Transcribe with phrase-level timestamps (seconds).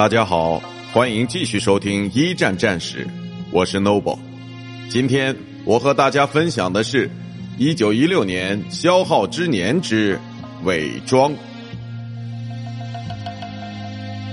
[0.00, 0.62] 大家好，
[0.94, 3.06] 欢迎继续收听一战战史，
[3.50, 4.18] 我是 Noble。
[4.88, 5.36] 今天
[5.66, 7.10] 我和大家分享的是
[7.58, 10.18] 一九一六年消耗之年之
[10.64, 11.30] 伪装。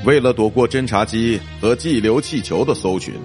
[0.06, 3.16] 为了躲过侦察机和气流气球的搜寻，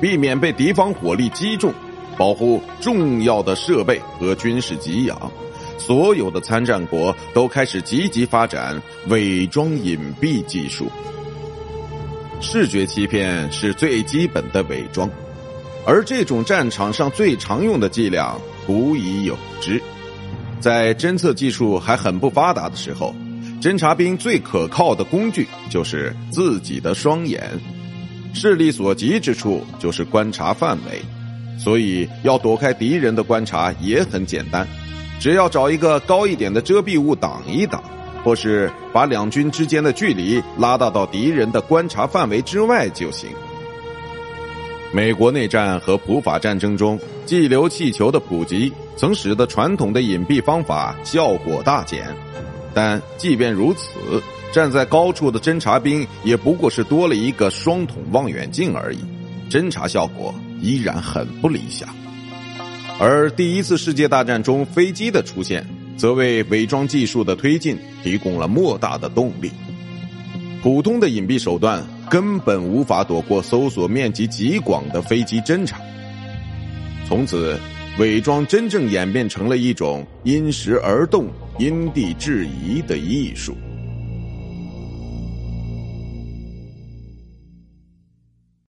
[0.00, 1.72] 避免被敌方火力击中，
[2.18, 5.30] 保护重要的设备和军事给养，
[5.78, 10.90] 所有的参战国都开始积极发展伪装隐蔽技术。
[12.44, 15.08] 视觉欺骗是最基本的伪装，
[15.86, 19.82] 而这种战场上最常用的伎俩古已有之。
[20.60, 23.14] 在侦测技术还很不发达的时候，
[23.62, 27.50] 侦察兵最可靠的工具就是自己的双眼，
[28.34, 31.00] 视力所及之处就是观察范围，
[31.58, 34.68] 所以要躲开敌人的观察也很简单，
[35.18, 37.82] 只要找一个高一点的遮蔽物挡一挡。
[38.24, 43.28] 或是把两军之间的距离拉大到敌人的观察范围之外就行。
[44.92, 52.06] 美国内战和普法战争中，气流气球的普及曾使得传统的隐蔽方法效果大减，
[52.72, 53.88] 但即便如此，
[54.52, 59.00] 站在高处的侦察兵也不过是多了一个双筒望远镜而已，
[59.50, 61.88] 侦察效果依然很不理想。
[63.00, 65.66] 而第一次世界大战中飞机的出现。
[65.96, 69.50] 则为伪装技术的推进提供了莫大的动力。
[70.62, 75.78] 普通的隐蔽手段根本无法躲过搜索面积极广的飞机侦察。
[77.06, 77.58] 从此，
[77.98, 81.28] 伪装真正演变成了一种因时而动、
[81.58, 83.54] 因地制宜的艺术。